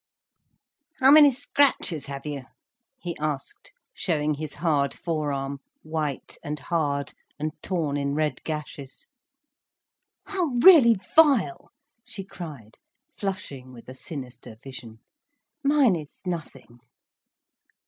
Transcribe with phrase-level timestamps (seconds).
[0.99, 2.45] "How many scratches have you?"
[2.99, 9.05] he asked, showing his hard forearm, white and hard and torn in red gashes.
[10.25, 11.69] "How really vile!"
[12.03, 12.79] she cried,
[13.15, 15.01] flushing with a sinister vision.
[15.63, 16.79] "Mine is nothing."